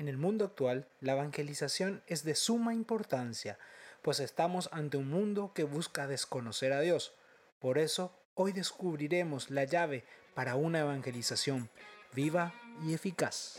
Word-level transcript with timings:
En 0.00 0.08
el 0.08 0.16
mundo 0.16 0.46
actual, 0.46 0.86
la 1.02 1.12
evangelización 1.12 2.02
es 2.06 2.24
de 2.24 2.34
suma 2.34 2.72
importancia, 2.72 3.58
pues 4.00 4.18
estamos 4.18 4.70
ante 4.72 4.96
un 4.96 5.10
mundo 5.10 5.52
que 5.54 5.62
busca 5.62 6.06
desconocer 6.06 6.72
a 6.72 6.80
Dios. 6.80 7.12
Por 7.60 7.76
eso, 7.76 8.10
hoy 8.34 8.52
descubriremos 8.52 9.50
la 9.50 9.64
llave 9.64 10.04
para 10.32 10.54
una 10.54 10.80
evangelización 10.80 11.68
viva 12.14 12.54
y 12.82 12.94
eficaz. 12.94 13.58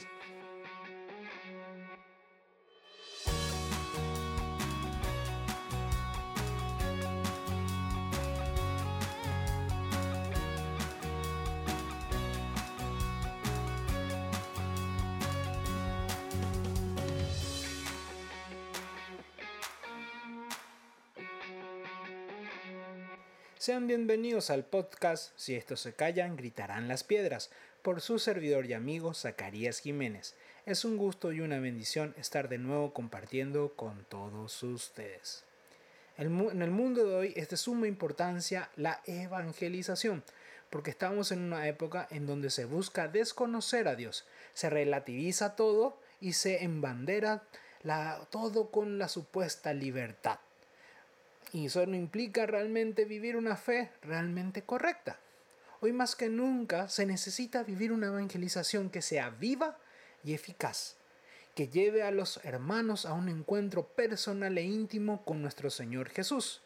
Sean 23.62 23.86
bienvenidos 23.86 24.50
al 24.50 24.66
podcast 24.66 25.34
Si 25.36 25.54
estos 25.54 25.82
se 25.82 25.94
callan, 25.94 26.36
gritarán 26.36 26.88
las 26.88 27.04
piedras, 27.04 27.52
por 27.84 28.02
su 28.02 28.18
servidor 28.18 28.66
y 28.66 28.74
amigo 28.74 29.14
Zacarías 29.14 29.82
Jiménez. 29.82 30.34
Es 30.66 30.84
un 30.84 30.98
gusto 30.98 31.32
y 31.32 31.42
una 31.42 31.60
bendición 31.60 32.16
estar 32.18 32.50
de 32.50 32.58
nuevo 32.58 32.92
compartiendo 32.92 33.74
con 33.76 34.04
todos 34.06 34.64
ustedes. 34.64 35.44
En 36.18 36.60
el 36.60 36.72
mundo 36.72 37.06
de 37.06 37.14
hoy 37.14 37.34
es 37.36 37.50
de 37.50 37.58
suma 37.58 37.88
importancia 37.88 38.72
la 38.78 39.00
evangelización, 39.06 40.24
porque 40.72 40.90
estamos 40.90 41.32
en 41.32 41.42
una 41.42 41.68
época 41.68 42.08
en 42.10 42.26
donde 42.26 42.50
se 42.50 42.66
busca 42.66 43.10
desconocer 43.10 43.88
a 43.88 43.96
Dios, 43.96 44.26
se 44.56 44.72
relativiza 44.72 45.56
todo 45.56 46.00
y 46.20 46.34
se 46.34 46.64
embandera 46.64 47.44
todo 48.32 48.72
con 48.72 48.98
la 48.98 49.08
supuesta 49.08 49.72
libertad. 49.72 50.40
Y 51.54 51.66
eso 51.66 51.86
no 51.86 51.96
implica 51.96 52.46
realmente 52.46 53.06
vivir 53.06 53.36
una 53.36 53.58
fe 53.58 53.92
realmente 54.02 54.64
correcta. 54.64 55.20
Hoy 55.82 55.94
más 55.94 56.16
que 56.16 56.30
nunca 56.30 56.88
se 56.88 57.06
necesita 57.06 57.64
vivir 57.64 57.92
una 57.92 58.08
evangelización 58.08 58.90
que 58.90 59.02
sea 59.02 59.32
viva 59.32 59.78
y 60.24 60.34
eficaz, 60.34 60.96
que 61.56 61.68
lleve 61.68 62.04
a 62.04 62.12
los 62.12 62.40
hermanos 62.44 63.06
a 63.06 63.14
un 63.14 63.30
encuentro 63.30 63.88
personal 63.88 64.58
e 64.58 64.62
íntimo 64.62 65.26
con 65.26 65.42
nuestro 65.42 65.70
Señor 65.70 66.10
Jesús. 66.10 66.62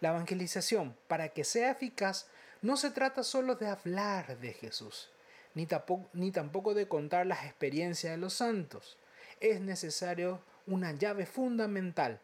La 0.00 0.10
evangelización, 0.10 0.96
para 1.08 1.30
que 1.30 1.44
sea 1.44 1.70
eficaz, 1.70 2.26
no 2.60 2.76
se 2.76 2.90
trata 2.90 3.22
solo 3.22 3.56
de 3.56 3.68
hablar 3.68 4.38
de 4.38 4.52
Jesús, 4.52 5.10
ni 5.54 5.66
tampoco, 5.66 6.08
ni 6.12 6.30
tampoco 6.30 6.74
de 6.74 6.86
contar 6.86 7.26
las 7.26 7.44
experiencias 7.44 8.12
de 8.12 8.18
los 8.18 8.34
santos. 8.34 8.98
Es 9.40 9.60
necesario 9.60 10.40
una 10.66 10.92
llave 10.92 11.26
fundamental 11.26 12.20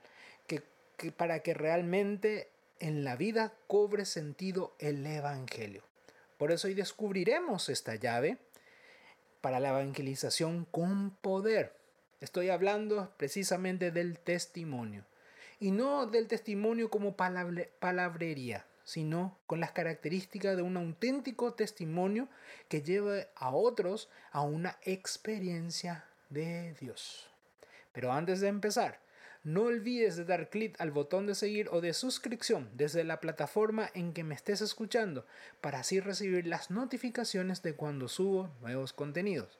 para 1.17 1.41
que 1.41 1.55
realmente 1.55 2.51
en 2.81 3.05
la 3.05 3.17
vida 3.17 3.53
cobre 3.67 4.05
sentido 4.05 4.75
el 4.79 5.05
Evangelio. 5.07 5.83
Por 6.37 6.53
eso 6.53 6.69
hoy 6.69 6.75
descubriremos 6.75 7.69
esta 7.69 7.95
llave 7.97 8.39
para 9.41 9.61
la 9.61 9.71
evangelización 9.71 10.67
con 10.71 11.11
poder. 11.11 11.75
Estoy 12.21 12.51
hablando 12.51 13.13
precisamente 13.17 13.91
del 13.91 14.19
testimonio. 14.19 15.05
Y 15.61 15.73
no 15.73 16.07
del 16.07 16.29
testimonio 16.29 16.91
como 16.91 17.17
palabrería, 17.17 18.65
sino 18.85 19.37
con 19.47 19.59
las 19.59 19.73
características 19.73 20.57
de 20.57 20.63
un 20.63 20.77
auténtico 20.77 21.55
testimonio 21.55 22.29
que 22.69 22.83
lleve 22.83 23.29
a 23.35 23.51
otros 23.51 24.09
a 24.31 24.43
una 24.43 24.79
experiencia 24.83 26.05
de 26.31 26.75
Dios. 26.75 27.29
Pero 27.93 28.13
antes 28.13 28.41
de 28.41 28.49
empezar, 28.49 29.01
no 29.45 29.63
olvides 29.63 30.17
de 30.17 30.25
dar 30.25 30.51
clic 30.51 30.81
al 30.81 30.91
botón 30.91 31.27
de 31.27 31.35
seguir 31.35 31.69
o 31.71 31.81
de 31.81 31.95
suscripción 31.95 32.69
desde 32.75 33.05
la 33.05 33.21
plataforma 33.21 33.91
en 33.95 34.13
que 34.13 34.25
me 34.25 34.35
estés 34.35 34.61
escuchando 34.61 35.25
para 35.61 35.81
así 35.81 36.01
recibir 36.01 36.47
las 36.47 36.71
notificaciones 36.71 37.63
de 37.63 37.75
cuando 37.75 38.09
subo 38.09 38.51
nuevos 38.61 38.93
contenidos. 38.93 39.59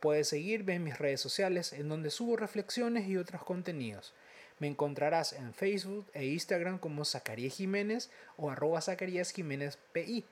Puedes 0.00 0.28
seguirme 0.28 0.74
en 0.74 0.84
mis 0.84 0.98
redes 0.98 1.20
sociales 1.20 1.72
en 1.72 1.88
donde 1.88 2.10
subo 2.10 2.36
reflexiones 2.36 3.08
y 3.08 3.16
otros 3.16 3.42
contenidos. 3.42 4.14
Me 4.58 4.68
encontrarás 4.68 5.32
en 5.32 5.52
Facebook 5.52 6.06
e 6.14 6.26
Instagram 6.26 6.78
como 6.78 7.04
Zacarías 7.04 7.54
Jiménez 7.54 8.10
o 8.36 8.50
arroba 8.50 8.80
Zacarías 8.80 9.32
Jiménez 9.32 9.78
PI. 9.92 10.24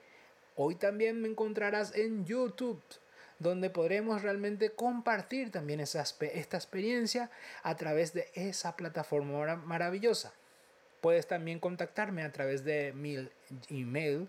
Hoy 0.57 0.77
también 0.77 1.21
me 1.21 1.29
encontrarás 1.29 1.95
en 1.95 2.25
YouTube 2.25 2.81
donde 3.39 3.71
podremos 3.71 4.23
realmente 4.23 4.71
compartir 4.71 5.51
también 5.51 5.81
esta 5.81 6.01
experiencia 6.01 7.31
a 7.63 7.77
través 7.77 8.13
de 8.13 8.31
esa 8.35 8.77
plataforma 8.77 9.57
maravillosa. 9.57 10.33
Puedes 11.01 11.27
también 11.27 11.61
contactarme 11.61 12.23
a 12.23 12.33
través 12.33 12.65
de 12.65 12.93
mi 12.95 13.29
email, 13.69 14.29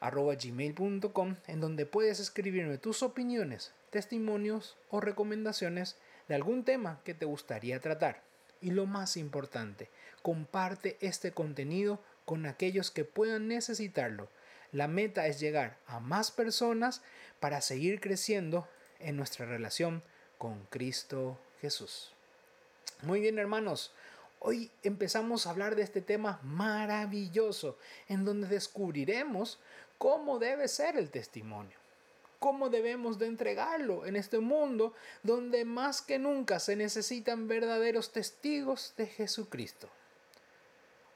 gmail.com 0.00 1.36
en 1.46 1.60
donde 1.60 1.86
puedes 1.86 2.20
escribirme 2.20 2.78
tus 2.78 3.02
opiniones, 3.02 3.72
testimonios 3.90 4.76
o 4.90 5.00
recomendaciones 5.00 5.96
de 6.28 6.36
algún 6.36 6.64
tema 6.64 7.00
que 7.04 7.14
te 7.14 7.26
gustaría 7.26 7.80
tratar. 7.80 8.22
Y 8.60 8.70
lo 8.70 8.86
más 8.86 9.16
importante, 9.16 9.88
comparte 10.22 10.96
este 11.00 11.32
contenido 11.32 12.00
con 12.24 12.46
aquellos 12.46 12.90
que 12.90 13.04
puedan 13.04 13.48
necesitarlo 13.48 14.28
la 14.72 14.88
meta 14.88 15.26
es 15.26 15.40
llegar 15.40 15.78
a 15.86 16.00
más 16.00 16.30
personas 16.30 17.02
para 17.40 17.60
seguir 17.60 18.00
creciendo 18.00 18.68
en 18.98 19.16
nuestra 19.16 19.46
relación 19.46 20.02
con 20.38 20.64
Cristo 20.66 21.38
Jesús. 21.60 22.12
Muy 23.02 23.20
bien 23.20 23.38
hermanos, 23.38 23.92
hoy 24.40 24.70
empezamos 24.82 25.46
a 25.46 25.50
hablar 25.50 25.76
de 25.76 25.82
este 25.82 26.00
tema 26.00 26.40
maravilloso 26.42 27.78
en 28.08 28.24
donde 28.24 28.48
descubriremos 28.48 29.58
cómo 29.98 30.38
debe 30.38 30.68
ser 30.68 30.96
el 30.96 31.10
testimonio 31.10 31.78
cómo 32.38 32.68
debemos 32.68 33.18
de 33.18 33.26
entregarlo 33.26 34.06
en 34.06 34.16
este 34.16 34.38
mundo 34.38 34.94
donde 35.22 35.64
más 35.64 36.02
que 36.02 36.18
nunca 36.18 36.60
se 36.60 36.76
necesitan 36.76 37.48
verdaderos 37.48 38.12
testigos 38.12 38.94
de 38.96 39.06
Jesucristo. 39.06 39.88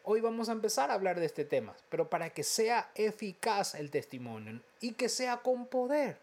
Hoy 0.04 0.20
vamos 0.20 0.48
a 0.48 0.52
empezar 0.52 0.90
a 0.90 0.94
hablar 0.94 1.20
de 1.20 1.26
este 1.26 1.44
tema, 1.44 1.76
pero 1.88 2.10
para 2.10 2.30
que 2.30 2.42
sea 2.42 2.90
eficaz 2.96 3.76
el 3.76 3.90
testimonio 3.90 4.60
y 4.80 4.94
que 4.94 5.08
sea 5.08 5.38
con 5.38 5.66
poder. 5.66 6.18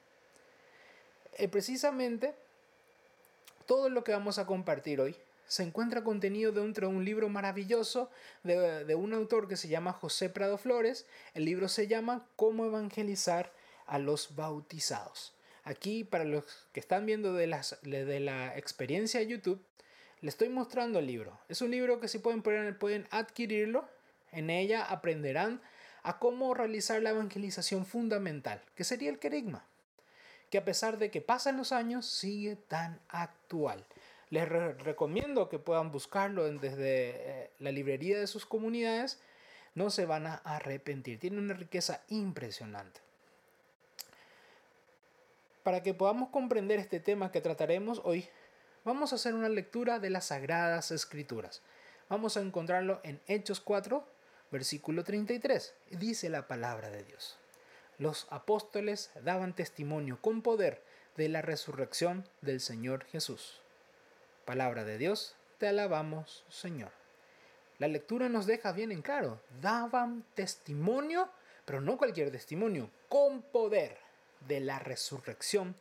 Eh, 1.37 1.47
precisamente, 1.47 2.35
todo 3.65 3.89
lo 3.89 4.03
que 4.03 4.11
vamos 4.11 4.37
a 4.37 4.45
compartir 4.45 4.99
hoy 4.99 5.15
se 5.47 5.63
encuentra 5.63 6.03
contenido 6.03 6.51
dentro 6.51 6.89
de 6.89 6.95
un 6.95 7.05
libro 7.05 7.29
maravilloso 7.29 8.11
de, 8.43 8.83
de, 8.83 8.95
un 8.95 9.13
autor 9.13 9.47
que 9.47 9.55
se 9.55 9.69
llama 9.69 9.93
José 9.93 10.29
Prado 10.29 10.57
Flores. 10.57 11.05
El 11.33 11.45
libro 11.45 11.69
se 11.69 11.87
llama 11.87 12.27
Cómo 12.35 12.65
evangelizar 12.65 13.53
a 13.87 13.97
los 13.97 14.35
bautizados. 14.35 15.33
Aquí, 15.63 16.03
para 16.03 16.25
los 16.25 16.43
que 16.73 16.81
están 16.81 17.05
viendo 17.05 17.33
de, 17.33 17.47
las, 17.47 17.77
de 17.81 18.19
la 18.19 18.57
experiencia 18.57 19.21
de 19.21 19.27
YouTube, 19.27 19.63
le 20.21 20.29
estoy 20.29 20.49
mostrando 20.49 20.99
el 20.99 21.07
libro. 21.07 21.39
Es 21.47 21.61
un 21.61 21.71
libro 21.71 21.99
que 21.99 22.07
si 22.07 22.19
pueden, 22.19 22.41
pueden 22.41 23.07
adquirirlo. 23.11 23.87
En 24.31 24.49
ella 24.49 24.83
aprenderán 24.85 25.61
a 26.03 26.19
cómo 26.19 26.53
realizar 26.53 27.01
la 27.01 27.11
evangelización 27.11 27.85
fundamental, 27.85 28.61
que 28.75 28.83
sería 28.83 29.09
el 29.09 29.19
querigma, 29.19 29.65
que 30.49 30.57
a 30.57 30.65
pesar 30.65 30.97
de 30.97 31.11
que 31.11 31.21
pasan 31.21 31.57
los 31.57 31.71
años 31.71 32.05
sigue 32.05 32.55
tan 32.55 32.99
actual. 33.09 33.85
Les 34.29 34.47
recomiendo 34.47 35.49
que 35.49 35.57
puedan 35.57 35.91
buscarlo 35.91 36.43
desde 36.43 37.09
eh, 37.15 37.51
la 37.59 37.71
librería 37.71 38.19
de 38.19 38.27
sus 38.27 38.45
comunidades. 38.45 39.19
No 39.73 39.89
se 39.89 40.05
van 40.05 40.27
a 40.27 40.35
arrepentir. 40.35 41.19
Tiene 41.19 41.39
una 41.39 41.55
riqueza 41.55 42.03
impresionante. 42.09 43.01
Para 45.63 45.81
que 45.81 45.95
podamos 45.95 46.29
comprender 46.29 46.79
este 46.79 46.99
tema 46.99 47.31
que 47.31 47.41
trataremos 47.41 48.01
hoy, 48.03 48.27
vamos 48.89 49.13
a 49.13 49.17
hacer 49.17 49.35
una 49.35 49.49
lectura 49.49 49.99
de 49.99 50.09
las 50.09 50.25
Sagradas 50.25 50.89
Escrituras. 50.89 51.61
Vamos 52.09 52.37
a 52.37 52.41
encontrarlo 52.41 53.01
en 53.03 53.21
Hechos 53.27 53.59
4, 53.59 54.03
versículo 54.49 55.03
33. 55.03 55.75
Dice 55.91 56.27
la 56.27 56.47
palabra 56.47 56.89
de 56.89 57.03
Dios. 57.03 57.37
Los 57.99 58.25
apóstoles 58.31 59.11
daban 59.23 59.53
testimonio 59.53 60.17
con 60.19 60.41
poder 60.41 60.81
de 61.17 61.29
la 61.29 61.43
resurrección 61.43 62.27
del 62.41 62.61
Señor 62.61 63.05
Jesús. 63.05 63.61
Palabra 64.45 64.83
de 64.83 64.97
Dios, 64.97 65.35
te 65.59 65.67
alabamos, 65.67 66.43
Señor. 66.49 66.89
La 67.77 67.87
lectura 67.87 68.27
nos 68.27 68.47
deja 68.47 68.71
bien 68.71 68.91
en 68.91 69.03
claro, 69.03 69.39
daban 69.61 70.25
testimonio, 70.33 71.29
pero 71.63 71.79
no 71.79 71.99
cualquier 71.99 72.31
testimonio, 72.31 72.89
con 73.07 73.43
poder 73.43 73.99
de 74.47 74.61
la 74.61 74.79
resurrección 74.79 75.75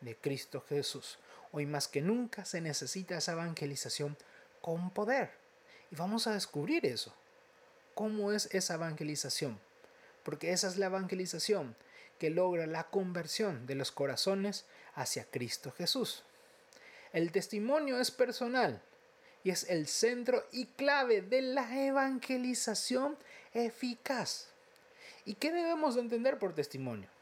de 0.00 0.16
Cristo 0.16 0.64
Jesús. 0.66 1.18
Hoy 1.56 1.66
más 1.66 1.86
que 1.86 2.00
nunca 2.00 2.44
se 2.44 2.60
necesita 2.60 3.16
esa 3.16 3.30
evangelización 3.30 4.16
con 4.60 4.90
poder. 4.90 5.30
Y 5.92 5.94
vamos 5.94 6.26
a 6.26 6.32
descubrir 6.32 6.84
eso. 6.84 7.14
¿Cómo 7.94 8.32
es 8.32 8.52
esa 8.52 8.74
evangelización? 8.74 9.60
Porque 10.24 10.50
esa 10.50 10.66
es 10.66 10.78
la 10.78 10.86
evangelización 10.86 11.76
que 12.18 12.30
logra 12.30 12.66
la 12.66 12.90
conversión 12.90 13.68
de 13.68 13.76
los 13.76 13.92
corazones 13.92 14.64
hacia 14.96 15.30
Cristo 15.30 15.70
Jesús. 15.78 16.24
El 17.12 17.30
testimonio 17.30 18.00
es 18.00 18.10
personal 18.10 18.82
y 19.44 19.50
es 19.50 19.70
el 19.70 19.86
centro 19.86 20.44
y 20.50 20.66
clave 20.66 21.22
de 21.22 21.40
la 21.40 21.86
evangelización 21.86 23.16
eficaz. 23.52 24.48
¿Y 25.24 25.34
qué 25.34 25.52
debemos 25.52 25.96
entender 25.96 26.36
por 26.40 26.52
testimonio? 26.52 27.13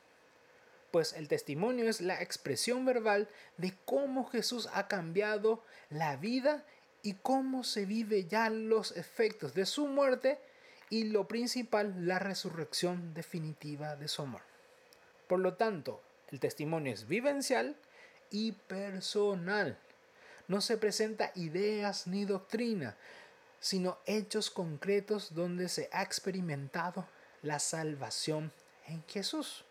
Pues 0.92 1.14
el 1.14 1.26
testimonio 1.26 1.88
es 1.88 2.02
la 2.02 2.22
expresión 2.22 2.84
verbal 2.84 3.28
de 3.56 3.74
cómo 3.86 4.26
Jesús 4.26 4.68
ha 4.74 4.88
cambiado 4.88 5.64
la 5.88 6.16
vida 6.16 6.64
y 7.02 7.14
cómo 7.14 7.64
se 7.64 7.86
vive 7.86 8.26
ya 8.26 8.50
los 8.50 8.94
efectos 8.96 9.54
de 9.54 9.66
su 9.66 9.86
muerte 9.88 10.38
y 10.90 11.04
lo 11.04 11.26
principal, 11.26 12.06
la 12.06 12.18
resurrección 12.18 13.14
definitiva 13.14 13.96
de 13.96 14.06
su 14.06 14.20
amor. 14.20 14.42
Por 15.26 15.40
lo 15.40 15.54
tanto, 15.54 16.02
el 16.30 16.38
testimonio 16.40 16.92
es 16.92 17.08
vivencial 17.08 17.74
y 18.30 18.52
personal. 18.52 19.78
No 20.48 20.60
se 20.60 20.76
presenta 20.76 21.32
ideas 21.36 22.06
ni 22.06 22.26
doctrina, 22.26 22.96
sino 23.60 23.96
hechos 24.04 24.50
concretos 24.50 25.34
donde 25.34 25.70
se 25.70 25.88
ha 25.90 26.02
experimentado 26.02 27.06
la 27.40 27.58
salvación 27.60 28.52
en 28.86 29.02
Jesús. 29.04 29.64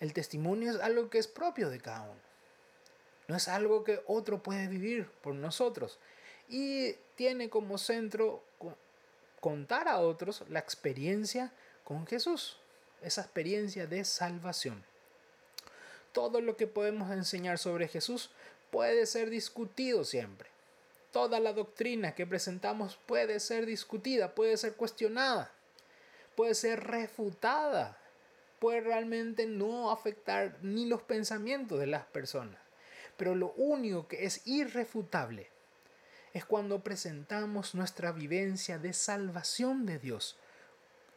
El 0.00 0.14
testimonio 0.14 0.72
es 0.72 0.80
algo 0.80 1.10
que 1.10 1.18
es 1.18 1.28
propio 1.28 1.68
de 1.70 1.78
cada 1.78 2.02
uno. 2.02 2.20
No 3.28 3.36
es 3.36 3.46
algo 3.46 3.84
que 3.84 4.02
otro 4.06 4.42
puede 4.42 4.66
vivir 4.66 5.06
por 5.22 5.34
nosotros. 5.34 5.98
Y 6.48 6.94
tiene 7.14 7.48
como 7.48 7.78
centro 7.78 8.42
contar 9.40 9.88
a 9.88 10.00
otros 10.00 10.42
la 10.48 10.58
experiencia 10.58 11.52
con 11.84 12.06
Jesús, 12.06 12.56
esa 13.02 13.20
experiencia 13.20 13.86
de 13.86 14.04
salvación. 14.04 14.84
Todo 16.12 16.40
lo 16.40 16.56
que 16.56 16.66
podemos 16.66 17.10
enseñar 17.12 17.58
sobre 17.58 17.86
Jesús 17.86 18.30
puede 18.70 19.06
ser 19.06 19.30
discutido 19.30 20.04
siempre. 20.04 20.48
Toda 21.12 21.40
la 21.40 21.52
doctrina 21.52 22.14
que 22.14 22.26
presentamos 22.26 22.98
puede 23.06 23.38
ser 23.38 23.66
discutida, 23.66 24.34
puede 24.34 24.56
ser 24.56 24.74
cuestionada, 24.74 25.52
puede 26.36 26.54
ser 26.54 26.84
refutada, 26.84 27.99
puede 28.60 28.82
realmente 28.82 29.46
no 29.46 29.90
afectar 29.90 30.58
ni 30.62 30.86
los 30.86 31.02
pensamientos 31.02 31.80
de 31.80 31.88
las 31.88 32.04
personas. 32.04 32.60
Pero 33.16 33.34
lo 33.34 33.52
único 33.56 34.06
que 34.06 34.24
es 34.24 34.46
irrefutable 34.46 35.48
es 36.32 36.44
cuando 36.44 36.84
presentamos 36.84 37.74
nuestra 37.74 38.12
vivencia 38.12 38.78
de 38.78 38.92
salvación 38.92 39.84
de 39.86 39.98
Dios 39.98 40.36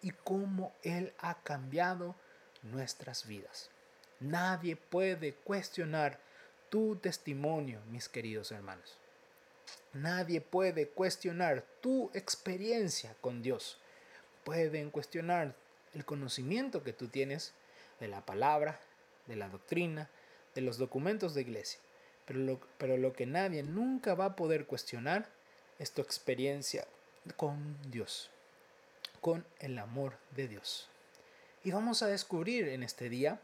y 0.02 0.12
cómo 0.12 0.74
Él 0.82 1.14
ha 1.20 1.36
cambiado 1.44 2.16
nuestras 2.64 3.28
vidas. 3.28 3.70
Nadie 4.20 4.76
puede 4.76 5.34
cuestionar 5.34 6.20
tu 6.70 6.96
testimonio, 6.96 7.82
mis 7.92 8.10
queridos 8.10 8.52
hermanos. 8.52 8.98
Nadie 9.94 10.42
puede 10.42 10.88
cuestionar 10.88 11.64
tu 11.82 12.10
experiencia 12.14 13.16
con 13.22 13.44
Dios. 13.44 13.78
Pueden 14.44 14.90
cuestionar 14.90 15.56
el 15.94 16.06
conocimiento 16.06 16.84
que 16.84 16.94
tú 16.94 17.08
tienes 17.08 17.54
de 18.00 18.08
la 18.08 18.26
palabra, 18.26 18.80
de 19.28 19.36
la 19.36 19.50
doctrina, 19.50 20.10
de 20.56 20.62
los 20.62 20.78
documentos 20.78 21.34
de 21.34 21.42
iglesia. 21.42 21.80
Pero 22.26 22.40
lo, 22.40 22.60
pero 22.78 22.98
lo 22.98 23.14
que 23.14 23.26
nadie 23.26 23.64
nunca 23.64 24.14
va 24.14 24.26
a 24.26 24.36
poder 24.36 24.66
cuestionar 24.66 25.28
es 25.80 25.92
tu 25.92 26.02
experiencia 26.02 26.86
con 27.38 27.78
Dios, 27.92 28.30
con 29.22 29.46
el 29.60 29.78
amor 29.80 30.18
de 30.32 30.48
Dios. 30.48 30.90
Y 31.64 31.72
vamos 31.72 32.04
a 32.04 32.08
descubrir 32.08 32.68
en 32.68 32.84
este 32.84 33.10
día 33.10 33.40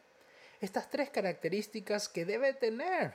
estas 0.62 0.90
tres 0.90 1.10
características 1.10 2.10
que 2.10 2.26
debe 2.26 2.54
tener 2.54 3.14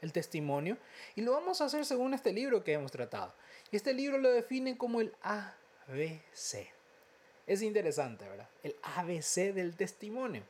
el 0.00 0.12
testimonio 0.12 0.76
y 1.16 1.22
lo 1.22 1.32
vamos 1.32 1.60
a 1.60 1.64
hacer 1.64 1.84
según 1.84 2.14
este 2.14 2.32
libro 2.32 2.62
que 2.62 2.74
hemos 2.74 2.92
tratado. 2.92 3.34
Y 3.70 3.76
este 3.76 3.94
libro 3.94 4.18
lo 4.18 4.30
define 4.30 4.76
como 4.76 5.00
el 5.00 5.14
ABC. 5.22 6.73
Es 7.46 7.62
interesante, 7.62 8.28
¿verdad? 8.28 8.48
El 8.62 8.74
ABC 8.82 9.52
del 9.52 9.76
testimonio. 9.76 10.42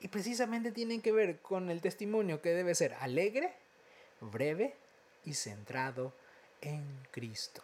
Y 0.00 0.08
precisamente 0.08 0.72
tiene 0.72 1.00
que 1.00 1.12
ver 1.12 1.38
con 1.40 1.70
el 1.70 1.80
testimonio 1.80 2.40
que 2.40 2.50
debe 2.50 2.74
ser 2.74 2.94
alegre, 2.94 3.52
breve 4.20 4.74
y 5.24 5.34
centrado 5.34 6.14
en 6.60 6.84
Cristo. 7.10 7.62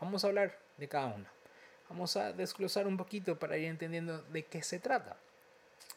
Vamos 0.00 0.24
a 0.24 0.28
hablar 0.28 0.58
de 0.76 0.88
cada 0.88 1.06
una. 1.06 1.30
Vamos 1.88 2.16
a 2.16 2.32
desglosar 2.32 2.86
un 2.86 2.96
poquito 2.96 3.38
para 3.38 3.56
ir 3.56 3.66
entendiendo 3.66 4.22
de 4.22 4.44
qué 4.44 4.62
se 4.62 4.78
trata. 4.78 5.16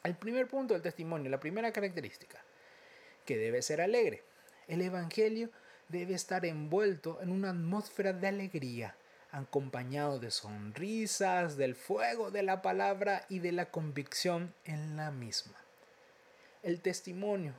El 0.03 0.15
primer 0.15 0.47
punto 0.47 0.73
del 0.73 0.83
testimonio, 0.83 1.29
la 1.29 1.39
primera 1.39 1.71
característica, 1.71 2.41
que 3.25 3.37
debe 3.37 3.61
ser 3.61 3.81
alegre. 3.81 4.23
El 4.67 4.81
Evangelio 4.81 5.49
debe 5.89 6.13
estar 6.13 6.45
envuelto 6.45 7.21
en 7.21 7.29
una 7.29 7.51
atmósfera 7.51 8.13
de 8.13 8.27
alegría, 8.27 8.95
acompañado 9.33 10.19
de 10.19 10.31
sonrisas, 10.31 11.57
del 11.57 11.75
fuego 11.75 12.31
de 12.31 12.43
la 12.43 12.61
palabra 12.61 13.25
y 13.29 13.39
de 13.39 13.51
la 13.51 13.65
convicción 13.65 14.53
en 14.63 14.95
la 14.95 15.11
misma. 15.11 15.55
El 16.61 16.79
testimonio 16.79 17.53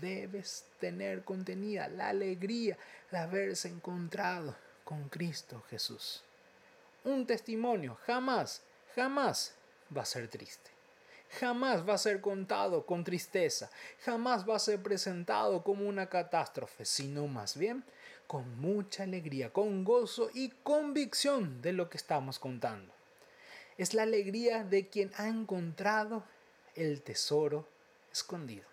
debes 0.00 0.66
tener 0.78 1.24
contenida 1.24 1.88
la 1.88 2.10
alegría 2.10 2.76
de 3.10 3.18
haberse 3.18 3.68
encontrado 3.68 4.54
con 4.84 5.08
Cristo 5.08 5.64
Jesús. 5.70 6.22
Un 7.04 7.26
testimonio 7.26 7.96
jamás, 8.06 8.62
jamás 8.94 9.54
va 9.96 10.02
a 10.02 10.06
ser 10.06 10.28
triste. 10.28 10.70
Jamás 11.40 11.86
va 11.86 11.94
a 11.94 11.98
ser 11.98 12.20
contado 12.20 12.86
con 12.86 13.04
tristeza, 13.04 13.70
jamás 14.02 14.48
va 14.48 14.56
a 14.56 14.60
ser 14.60 14.82
presentado 14.82 15.62
como 15.62 15.86
una 15.86 16.08
catástrofe, 16.08 16.86
sino 16.86 17.26
más 17.26 17.56
bien 17.56 17.84
con 18.28 18.60
mucha 18.60 19.04
alegría, 19.04 19.52
con 19.52 19.84
gozo 19.84 20.30
y 20.34 20.50
convicción 20.62 21.60
de 21.62 21.72
lo 21.72 21.88
que 21.88 21.96
estamos 21.96 22.38
contando. 22.38 22.92
Es 23.78 23.94
la 23.94 24.02
alegría 24.02 24.64
de 24.64 24.86
quien 24.86 25.10
ha 25.16 25.28
encontrado 25.28 26.22
el 26.76 27.00
tesoro 27.02 27.66
escondido. 28.12 28.66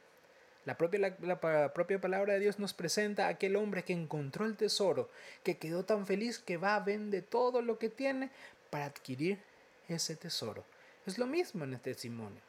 La 0.66 0.78
propia, 0.78 1.16
la, 1.22 1.74
propia 1.74 2.02
palabra 2.02 2.34
de 2.34 2.40
Dios 2.40 2.60
nos 2.60 2.74
presenta 2.74 3.28
a 3.28 3.30
aquel 3.30 3.56
hombre 3.56 3.84
que 3.84 3.94
encontró 3.94 4.46
el 4.46 4.58
tesoro, 4.58 5.10
que 5.44 5.58
quedó 5.58 5.86
tan 5.86 6.06
feliz 6.06 6.38
que 6.38 6.58
va 6.58 6.76
a 6.76 6.82
vender 6.82 7.24
todo 7.24 7.62
lo 7.62 7.80
que 7.80 7.90
tiene 7.90 8.32
para 8.70 8.86
adquirir 8.86 9.40
ese 9.88 10.16
tesoro. 10.18 10.66
Es 11.06 11.18
lo 11.18 11.28
mismo 11.28 11.64
en 11.64 11.76
este 11.76 11.92
testimonio. 11.92 12.42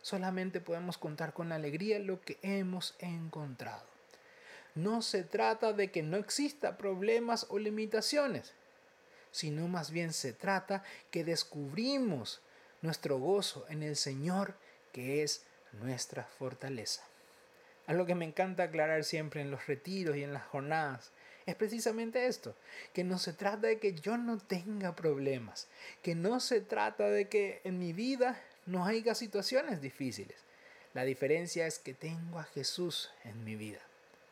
Solamente 0.00 0.60
podemos 0.60 0.96
contar 0.96 1.34
con 1.34 1.52
alegría 1.52 1.98
lo 1.98 2.20
que 2.22 2.38
hemos 2.40 2.94
encontrado. 3.00 3.97
No 4.78 5.02
se 5.02 5.24
trata 5.24 5.72
de 5.72 5.90
que 5.90 6.04
no 6.04 6.16
exista 6.16 6.78
problemas 6.78 7.46
o 7.50 7.58
limitaciones, 7.58 8.52
sino 9.32 9.66
más 9.66 9.90
bien 9.90 10.12
se 10.12 10.32
trata 10.32 10.84
que 11.10 11.24
descubrimos 11.24 12.40
nuestro 12.80 13.18
gozo 13.18 13.66
en 13.70 13.82
el 13.82 13.96
Señor, 13.96 14.54
que 14.92 15.24
es 15.24 15.42
nuestra 15.72 16.22
fortaleza. 16.22 17.02
Algo 17.88 18.06
que 18.06 18.14
me 18.14 18.24
encanta 18.24 18.62
aclarar 18.62 19.02
siempre 19.02 19.40
en 19.40 19.50
los 19.50 19.66
retiros 19.66 20.16
y 20.16 20.22
en 20.22 20.32
las 20.32 20.46
jornadas 20.46 21.10
es 21.44 21.56
precisamente 21.56 22.28
esto, 22.28 22.54
que 22.92 23.02
no 23.02 23.18
se 23.18 23.32
trata 23.32 23.66
de 23.66 23.80
que 23.80 23.94
yo 23.94 24.16
no 24.16 24.38
tenga 24.38 24.94
problemas, 24.94 25.66
que 26.02 26.14
no 26.14 26.38
se 26.38 26.60
trata 26.60 27.08
de 27.08 27.28
que 27.28 27.60
en 27.64 27.80
mi 27.80 27.92
vida 27.92 28.40
no 28.66 28.86
haya 28.86 29.16
situaciones 29.16 29.80
difíciles. 29.80 30.36
La 30.94 31.02
diferencia 31.02 31.66
es 31.66 31.80
que 31.80 31.94
tengo 31.94 32.38
a 32.38 32.44
Jesús 32.44 33.10
en 33.24 33.42
mi 33.42 33.56
vida, 33.56 33.80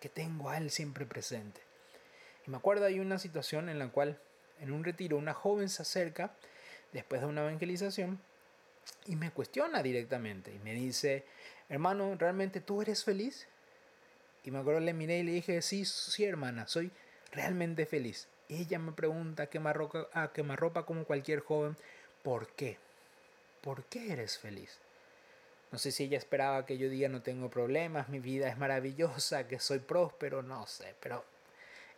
que 0.00 0.08
tengo 0.08 0.50
a 0.50 0.58
Él 0.58 0.70
siempre 0.70 1.06
presente. 1.06 1.60
Y 2.46 2.50
me 2.50 2.56
acuerdo 2.56 2.86
hay 2.86 3.00
una 3.00 3.18
situación 3.18 3.68
en 3.68 3.78
la 3.78 3.88
cual 3.88 4.18
en 4.60 4.72
un 4.72 4.84
retiro 4.84 5.16
una 5.16 5.34
joven 5.34 5.68
se 5.68 5.82
acerca 5.82 6.32
después 6.92 7.20
de 7.20 7.26
una 7.26 7.42
evangelización 7.42 8.20
y 9.06 9.16
me 9.16 9.30
cuestiona 9.30 9.82
directamente 9.82 10.52
y 10.52 10.58
me 10.60 10.74
dice, 10.74 11.24
hermano, 11.68 12.14
¿realmente 12.18 12.60
tú 12.60 12.82
eres 12.82 13.04
feliz? 13.04 13.48
Y 14.44 14.50
me 14.50 14.58
acuerdo, 14.58 14.80
le 14.80 14.92
miré 14.92 15.18
y 15.18 15.22
le 15.24 15.32
dije, 15.32 15.60
sí, 15.60 15.84
sí, 15.84 16.24
hermana, 16.24 16.68
soy 16.68 16.90
realmente 17.32 17.84
feliz. 17.84 18.28
Y 18.48 18.62
ella 18.62 18.78
me 18.78 18.92
pregunta, 18.92 19.48
quemarropa, 19.48 20.08
a 20.12 20.32
quemarropa 20.32 20.86
como 20.86 21.04
cualquier 21.04 21.40
joven, 21.40 21.76
¿por 22.22 22.48
qué? 22.52 22.78
¿Por 23.60 23.84
qué 23.86 24.12
eres 24.12 24.38
feliz? 24.38 24.78
No 25.72 25.78
sé 25.78 25.92
si 25.92 26.04
ella 26.04 26.18
esperaba 26.18 26.64
que 26.64 26.78
yo 26.78 26.88
diga 26.88 27.08
no 27.08 27.22
tengo 27.22 27.50
problemas, 27.50 28.08
mi 28.08 28.20
vida 28.20 28.48
es 28.48 28.56
maravillosa, 28.56 29.48
que 29.48 29.58
soy 29.58 29.80
próspero, 29.80 30.42
no 30.42 30.66
sé, 30.66 30.94
pero 31.00 31.24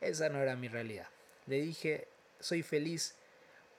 esa 0.01 0.29
no 0.29 0.41
era 0.41 0.57
mi 0.57 0.69
realidad. 0.69 1.09
Le 1.47 1.61
dije, 1.61 2.09
soy 2.41 2.63
feliz 2.63 3.15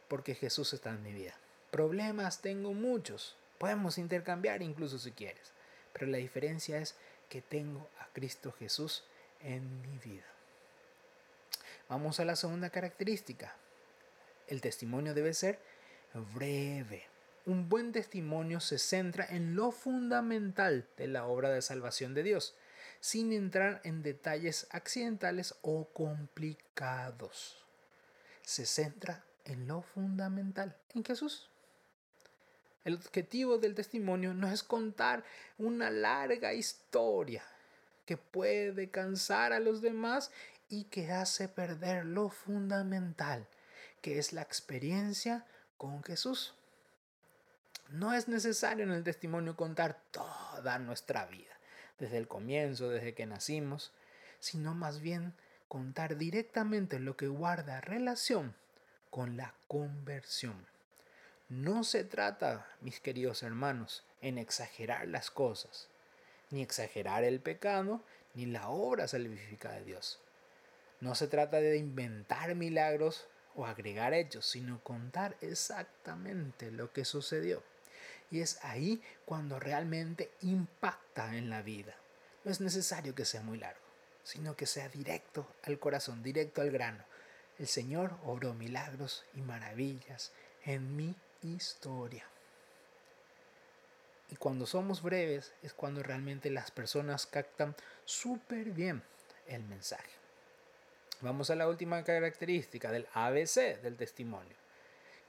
porque 0.07 0.35
Jesús 0.35 0.73
está 0.73 0.91
en 0.91 1.03
mi 1.03 1.11
vida. 1.11 1.35
Problemas 1.71 2.41
tengo 2.41 2.73
muchos, 2.73 3.35
podemos 3.57 3.97
intercambiar 3.97 4.61
incluso 4.61 4.99
si 4.99 5.11
quieres. 5.11 5.51
Pero 5.93 6.07
la 6.07 6.17
diferencia 6.17 6.77
es 6.77 6.95
que 7.29 7.41
tengo 7.41 7.87
a 7.99 8.07
Cristo 8.13 8.51
Jesús 8.57 9.03
en 9.41 9.81
mi 9.81 9.97
vida. 9.99 10.25
Vamos 11.87 12.19
a 12.19 12.25
la 12.25 12.35
segunda 12.35 12.69
característica. 12.69 13.55
El 14.47 14.61
testimonio 14.61 15.13
debe 15.13 15.33
ser 15.33 15.59
breve. 16.35 17.05
Un 17.49 17.67
buen 17.67 17.91
testimonio 17.91 18.59
se 18.59 18.77
centra 18.77 19.25
en 19.27 19.55
lo 19.55 19.71
fundamental 19.71 20.87
de 20.97 21.07
la 21.07 21.25
obra 21.25 21.49
de 21.49 21.63
salvación 21.63 22.13
de 22.13 22.21
Dios, 22.21 22.55
sin 22.99 23.33
entrar 23.33 23.81
en 23.83 24.03
detalles 24.03 24.67
accidentales 24.69 25.55
o 25.63 25.89
complicados. 25.91 27.57
Se 28.43 28.67
centra 28.67 29.23
en 29.45 29.67
lo 29.67 29.81
fundamental, 29.81 30.77
en 30.93 31.03
Jesús. 31.03 31.49
El 32.85 32.93
objetivo 32.93 33.57
del 33.57 33.73
testimonio 33.73 34.35
no 34.35 34.47
es 34.47 34.61
contar 34.61 35.23
una 35.57 35.89
larga 35.89 36.53
historia 36.53 37.43
que 38.05 38.17
puede 38.17 38.91
cansar 38.91 39.53
a 39.53 39.59
los 39.59 39.81
demás 39.81 40.31
y 40.69 40.83
que 40.83 41.11
hace 41.11 41.47
perder 41.47 42.05
lo 42.05 42.29
fundamental, 42.29 43.47
que 44.01 44.19
es 44.19 44.33
la 44.33 44.43
experiencia 44.43 45.47
con 45.77 46.03
Jesús. 46.03 46.53
No 47.91 48.13
es 48.13 48.27
necesario 48.27 48.83
en 48.83 48.91
el 48.91 49.03
testimonio 49.03 49.55
contar 49.55 49.99
toda 50.11 50.77
nuestra 50.77 51.25
vida, 51.25 51.57
desde 51.97 52.17
el 52.17 52.27
comienzo, 52.27 52.89
desde 52.89 53.15
que 53.15 53.25
nacimos, 53.25 53.91
sino 54.39 54.75
más 54.75 54.99
bien 54.99 55.33
contar 55.67 56.15
directamente 56.15 56.99
lo 56.99 57.17
que 57.17 57.27
guarda 57.27 57.81
relación 57.81 58.53
con 59.09 59.37
la 59.37 59.55
conversión. 59.67 60.67
No 61.49 61.83
se 61.83 62.03
trata, 62.03 62.67
mis 62.81 62.99
queridos 62.99 63.41
hermanos, 63.41 64.03
en 64.21 64.37
exagerar 64.37 65.07
las 65.07 65.31
cosas, 65.31 65.87
ni 66.51 66.61
exagerar 66.61 67.23
el 67.23 67.39
pecado, 67.39 68.03
ni 68.35 68.45
la 68.45 68.69
obra 68.69 69.07
salvífica 69.07 69.71
de 69.71 69.83
Dios. 69.83 70.19
No 71.01 71.15
se 71.15 71.27
trata 71.27 71.57
de 71.57 71.77
inventar 71.77 72.53
milagros 72.53 73.27
o 73.55 73.65
agregar 73.65 74.13
hechos, 74.13 74.45
sino 74.45 74.79
contar 74.83 75.37
exactamente 75.41 76.69
lo 76.69 76.93
que 76.93 77.03
sucedió. 77.03 77.63
Y 78.31 78.41
es 78.41 78.63
ahí 78.63 79.01
cuando 79.25 79.59
realmente 79.59 80.31
impacta 80.41 81.35
en 81.35 81.49
la 81.49 81.61
vida. 81.61 81.95
No 82.43 82.51
es 82.51 82.61
necesario 82.61 83.15
que 83.15 83.25
sea 83.25 83.41
muy 83.41 83.57
largo, 83.57 83.81
sino 84.23 84.55
que 84.55 84.65
sea 84.65 84.89
directo 84.89 85.47
al 85.63 85.79
corazón, 85.79 86.23
directo 86.23 86.61
al 86.61 86.71
grano. 86.71 87.03
El 87.57 87.67
Señor 87.67 88.15
obró 88.23 88.53
milagros 88.53 89.25
y 89.35 89.41
maravillas 89.41 90.31
en 90.63 90.95
mi 90.95 91.15
historia. 91.41 92.25
Y 94.31 94.35
cuando 94.35 94.65
somos 94.65 95.01
breves 95.01 95.53
es 95.63 95.73
cuando 95.73 96.03
realmente 96.03 96.51
las 96.51 96.71
personas 96.71 97.25
captan 97.25 97.75
súper 98.05 98.71
bien 98.71 99.01
el 99.47 99.63
mensaje. 99.63 100.11
Vamos 101.21 101.49
a 101.49 101.55
la 101.55 101.67
última 101.67 102.03
característica 102.03 102.91
del 102.91 103.07
ABC 103.13 103.81
del 103.81 103.97
testimonio, 103.97 104.55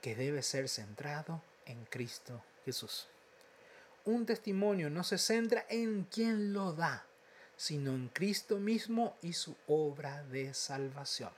que 0.01 0.15
debe 0.15 0.43
ser 0.43 0.69
centrado 0.69 1.43
en 1.67 1.85
Cristo 1.87 2.43
Jesús. 2.65 3.07
Un 4.05 4.27
testimonio 4.27 4.91
no 4.91 5.05
se 5.05 5.19
centra 5.19 5.67
en 5.69 6.05
quien 6.05 6.53
lo 6.53 6.73
da, 6.73 7.05
sino 7.57 7.93
en 7.93 8.09
Cristo 8.09 8.59
mismo 8.59 9.17
y 9.23 9.35
su 9.35 9.55
obra 9.67 10.23
de 10.25 10.55
salvación. 10.55 11.33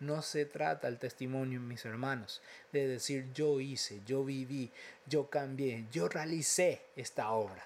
No 0.00 0.22
se 0.22 0.44
trata 0.44 0.88
el 0.88 0.98
testimonio, 0.98 1.60
mis 1.60 1.84
hermanos, 1.84 2.42
de 2.72 2.86
decir 2.86 3.32
yo 3.32 3.60
hice, 3.60 4.02
yo 4.04 4.24
viví, 4.24 4.70
yo 5.06 5.30
cambié, 5.30 5.86
yo 5.90 6.08
realicé 6.08 6.82
esta 6.94 7.30
obra, 7.30 7.64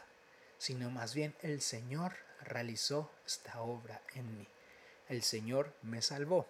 sino 0.59 0.91
más 0.91 1.15
bien 1.15 1.35
el 1.43 1.61
Señor 1.61 2.13
realizó 2.43 3.11
esta 3.27 3.61
obra 3.61 4.01
en 4.15 4.39
mí. 4.39 4.47
El 5.09 5.23
Señor 5.23 5.73
me 5.83 6.03
salvó. 6.03 6.47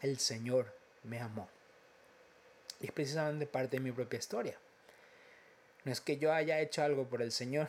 El 0.00 0.18
Señor 0.18 0.74
me 1.04 1.20
amó. 1.20 1.48
Y 2.80 2.86
es 2.86 2.92
precisamente 2.92 3.46
parte 3.46 3.76
de 3.76 3.80
mi 3.82 3.92
propia 3.92 4.18
historia. 4.18 4.58
No 5.84 5.92
es 5.92 6.00
que 6.00 6.18
yo 6.18 6.32
haya 6.32 6.60
hecho 6.60 6.82
algo 6.82 7.08
por 7.08 7.22
el 7.22 7.32
Señor, 7.32 7.68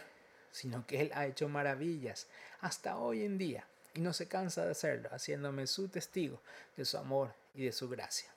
sino 0.52 0.86
que 0.86 1.02
Él 1.02 1.12
ha 1.14 1.26
hecho 1.26 1.48
maravillas 1.48 2.28
hasta 2.60 2.98
hoy 2.98 3.24
en 3.24 3.38
día 3.38 3.66
y 3.94 4.02
no 4.02 4.14
se 4.14 4.28
cansa 4.28 4.66
de 4.66 4.72
hacerlo, 4.72 5.10
haciéndome 5.12 5.68
su 5.68 5.88
testigo 5.88 6.42
de 6.76 6.86
su 6.86 6.98
amor 6.98 7.34
y 7.54 7.66
de 7.66 7.72
su 7.72 7.90
gracia. 7.90 8.30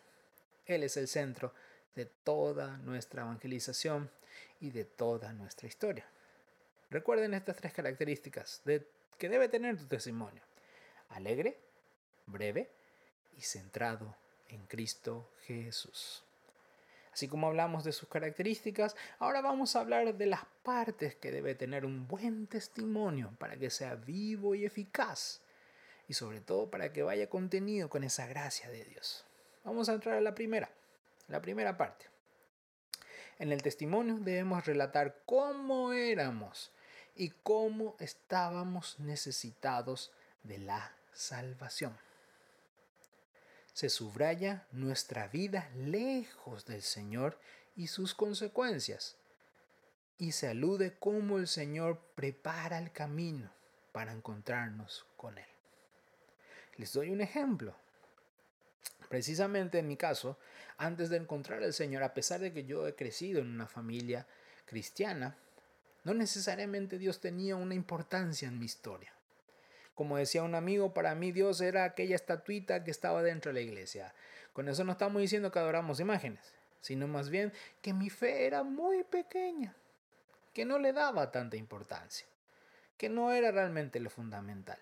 Él 0.67 0.83
es 0.83 0.97
el 0.97 1.09
centro 1.09 1.53
de 1.95 2.07
toda 2.07 2.79
nuestra 2.79 3.23
evangelización 3.23 4.11
y 4.61 4.71
de 4.71 4.85
toda 4.85 5.33
nuestra 5.33 5.69
historia. 5.69 6.07
Recuerden 6.91 7.35
estas 7.35 7.57
tres 7.57 7.73
características 7.73 8.63
de, 8.65 8.87
que 9.19 9.29
debe 9.29 9.49
tener 9.49 9.77
tu 9.77 9.87
testimonio. 9.87 10.43
Alegre, 11.11 11.59
breve 12.27 12.71
y 13.37 13.43
centrado 13.43 14.17
en 14.49 14.67
Cristo 14.67 15.31
Jesús. 15.47 16.25
Así 17.15 17.29
como 17.29 17.47
hablamos 17.47 17.85
de 17.85 17.93
sus 17.93 18.09
características, 18.09 18.97
ahora 19.21 19.41
vamos 19.41 19.77
a 19.77 19.81
hablar 19.81 20.17
de 20.17 20.27
las 20.27 20.45
partes 20.65 21.15
que 21.15 21.31
debe 21.31 21.55
tener 21.55 21.87
un 21.87 22.09
buen 22.09 22.49
testimonio 22.49 23.31
para 23.39 23.57
que 23.57 23.71
sea 23.71 23.95
vivo 23.95 24.57
y 24.57 24.65
eficaz. 24.65 25.41
Y 26.09 26.15
sobre 26.15 26.41
todo 26.41 26.69
para 26.69 26.93
que 26.93 27.05
vaya 27.05 27.31
contenido 27.31 27.89
con 27.89 28.03
esa 28.03 28.27
gracia 28.27 28.69
de 28.69 28.85
Dios. 28.85 29.25
Vamos 29.63 29.89
a 29.89 29.93
entrar 29.93 30.17
a 30.17 30.21
la 30.21 30.35
primera, 30.35 30.69
la 31.29 31.41
primera 31.41 31.77
parte. 31.77 32.07
En 33.39 33.53
el 33.53 33.63
testimonio 33.63 34.17
debemos 34.19 34.67
relatar 34.67 35.23
cómo 35.25 35.93
éramos 35.93 36.73
y 37.15 37.31
cómo 37.45 37.95
estábamos 38.01 38.99
necesitados 38.99 40.11
de 40.43 40.59
la 40.59 40.93
salvación 41.13 41.97
se 43.75 43.91
subraya 43.91 44.67
nuestra 44.71 45.27
vida 45.27 45.69
lejos 45.75 46.65
del 46.65 46.81
Señor 46.81 47.39
y 47.77 47.89
sus 47.89 48.15
consecuencias. 48.15 49.17
Y 50.17 50.33
se 50.33 50.47
alude 50.49 50.97
cómo 50.99 51.39
el 51.39 51.49
Señor 51.49 52.01
prepara 52.15 52.79
el 52.79 52.93
camino 52.93 53.51
para 53.91 54.13
encontrarnos 54.13 55.05
con 55.17 55.39
Él. 55.39 55.45
Les 56.77 56.93
doy 56.93 57.11
un 57.11 57.21
ejemplo. 57.21 57.75
Precisamente 59.09 59.81
en 59.81 59.89
mi 59.89 59.97
caso, 59.97 60.39
antes 60.79 61.11
de 61.11 61.17
encontrar 61.17 61.63
al 61.65 61.73
Señor, 61.73 62.05
a 62.05 62.15
pesar 62.15 62.41
de 62.41 62.53
que 62.53 62.65
yo 62.65 62.87
he 62.87 62.95
crecido 62.95 63.41
en 63.41 63.49
una 63.49 63.67
familia 63.67 64.27
cristiana, 64.67 65.37
no 66.05 66.15
necesariamente 66.15 66.97
Dios 66.97 67.21
tenía 67.21 67.57
una 67.57 67.75
importancia 67.75 68.47
en 68.47 68.59
mi 68.59 68.67
historia. 68.67 69.13
Como 69.95 70.17
decía 70.17 70.43
un 70.43 70.55
amigo, 70.55 70.93
para 70.93 71.15
mí 71.15 71.33
Dios 71.33 71.61
era 71.61 71.85
aquella 71.85 72.17
estatuita 72.17 72.83
que 72.83 72.91
estaba 72.91 73.23
dentro 73.23 73.51
de 73.51 73.61
la 73.61 73.61
iglesia. 73.61 74.15
Con 74.53 74.69
eso 74.69 74.85
no 74.85 74.93
estamos 74.93 75.21
diciendo 75.21 75.53
que 75.53 75.59
adoramos 75.59 76.01
imágenes, 76.01 76.53
sino 76.81 77.07
más 77.07 77.31
bien 77.31 77.53
que 77.81 77.93
mi 77.93 78.11
fe 78.11 78.47
era 78.47 78.63
muy 78.63 79.05
pequeña, 79.05 79.75
que 80.53 80.65
no 80.65 80.79
le 80.79 80.93
daba 80.93 81.31
tanta 81.31 81.57
importancia, 81.57 82.27
que 82.97 83.09
no 83.09 83.33
era 83.33 83.51
realmente 83.51 84.01
lo 84.01 84.11
fundamental. 84.11 84.79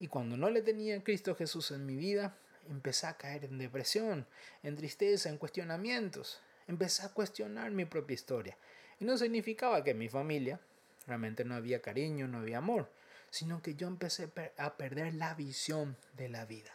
Y 0.00 0.06
cuando 0.06 0.36
no 0.36 0.48
le 0.48 0.62
tenía 0.62 0.96
a 0.96 1.02
Cristo 1.02 1.34
Jesús 1.34 1.70
en 1.72 1.84
mi 1.84 1.96
vida, 1.96 2.36
empecé 2.68 3.06
a 3.06 3.16
caer 3.16 3.44
en 3.44 3.58
depresión, 3.58 4.26
en 4.62 4.76
tristeza, 4.76 5.28
en 5.28 5.38
cuestionamientos. 5.38 6.40
Empecé 6.66 7.04
a 7.04 7.08
cuestionar 7.08 7.70
mi 7.70 7.84
propia 7.84 8.14
historia. 8.14 8.56
Y 9.00 9.04
no 9.04 9.16
significaba 9.18 9.82
que 9.82 9.90
en 9.90 9.98
mi 9.98 10.08
familia 10.08 10.60
realmente 11.06 11.44
no 11.44 11.54
había 11.54 11.80
cariño, 11.80 12.28
no 12.28 12.38
había 12.38 12.58
amor, 12.58 12.90
sino 13.30 13.62
que 13.62 13.74
yo 13.74 13.86
empecé 13.86 14.30
a 14.56 14.76
perder 14.76 15.14
la 15.14 15.34
visión 15.34 15.96
de 16.16 16.28
la 16.28 16.44
vida. 16.44 16.72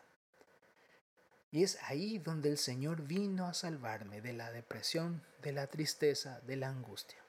Y 1.51 1.63
es 1.63 1.77
ahí 1.83 2.17
donde 2.17 2.49
el 2.49 2.57
Señor 2.57 3.03
vino 3.03 3.47
a 3.47 3.53
salvarme 3.53 4.21
de 4.21 4.33
la 4.33 4.51
depresión, 4.51 5.23
de 5.41 5.51
la 5.51 5.67
tristeza, 5.67 6.41
de 6.41 6.55
la 6.55 6.69
angustia. 6.69 7.19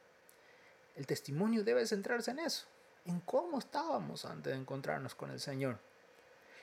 El 0.96 1.06
testimonio 1.06 1.62
debe 1.62 1.86
centrarse 1.86 2.30
en 2.30 2.38
eso, 2.38 2.66
en 3.04 3.20
cómo 3.20 3.58
estábamos 3.58 4.24
antes 4.24 4.52
de 4.52 4.58
encontrarnos 4.58 5.14
con 5.14 5.30
el 5.30 5.40
Señor 5.40 5.78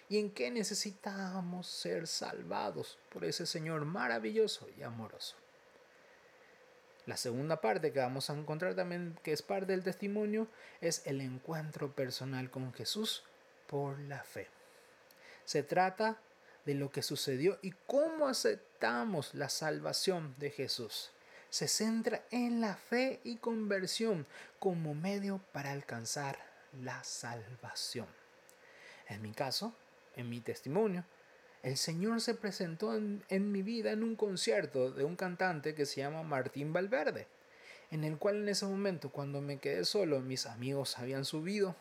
y 0.10 0.18
en 0.18 0.32
qué 0.32 0.50
necesitábamos 0.50 1.68
ser 1.68 2.08
salvados 2.08 2.98
por 3.14 3.26
ese 3.26 3.46
Señor 3.46 3.86
maravilloso 3.86 4.68
y 4.78 4.84
amoroso. 4.84 5.36
La 7.06 7.18
segunda 7.18 7.62
parte 7.62 7.92
que 7.92 8.00
vamos 8.00 8.30
a 8.30 8.34
encontrar 8.34 8.76
también, 8.76 9.18
que 9.24 9.32
es 9.32 9.42
parte 9.42 9.72
del 9.72 9.84
testimonio, 9.84 10.48
es 10.82 11.02
el 11.06 11.20
encuentro 11.22 11.92
personal 11.94 12.52
con 12.52 12.74
Jesús 12.74 13.24
por 13.68 14.00
la 14.00 14.24
fe. 14.24 14.48
Se 15.46 15.64
trata 15.64 16.20
de 16.66 16.76
lo 16.76 16.92
que 16.92 17.02
sucedió 17.02 17.58
y 17.62 17.72
cómo 17.88 18.28
aceptamos 18.28 19.34
la 19.34 19.50
salvación 19.50 20.36
de 20.38 20.52
Jesús. 20.52 21.12
Se 21.50 21.68
centra 21.68 22.24
en 22.30 22.62
la 22.62 22.76
fe 22.76 23.20
y 23.24 23.38
conversión 23.38 24.26
como 24.60 24.94
medio 24.94 25.42
para 25.52 25.72
alcanzar 25.72 26.38
la 26.82 27.04
salvación. 27.04 28.08
En 29.08 29.22
mi 29.22 29.34
caso, 29.34 29.76
en 30.16 30.30
mi 30.30 30.40
testimonio, 30.40 31.04
el 31.64 31.78
Señor 31.78 32.22
se 32.22 32.34
presentó 32.34 32.96
en, 32.96 33.52
mi 33.52 33.62
vida 33.62 33.92
en 33.92 34.04
un 34.04 34.16
concierto 34.16 34.92
de 34.92 35.04
un 35.04 35.16
cantante 35.16 35.76
que 35.76 35.86
se 35.86 36.02
llama 36.02 36.24
Martín 36.24 36.74
Valverde, 36.74 37.28
en 37.92 38.04
el 38.04 38.18
cual 38.18 38.38
en 38.38 38.50
ese 38.50 38.66
momento, 38.66 39.12
cuando 39.12 39.42
me 39.42 39.60
quedé 39.60 39.86
solo, 39.86 40.20
mis 40.22 40.48
amigos 40.48 40.98
habían 40.98 41.24
subido 41.24 41.76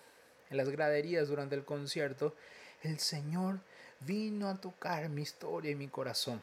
en 0.50 0.58
las 0.58 0.68
graderías 0.68 1.28
durante 1.28 1.54
el 1.54 1.64
concierto, 1.64 2.34
el 2.82 2.98
Señor 2.98 3.60
vino 4.00 4.48
a 4.48 4.60
tocar 4.60 5.08
mi 5.08 5.22
historia 5.22 5.70
y 5.70 5.76
mi 5.76 5.88
corazón. 5.88 6.42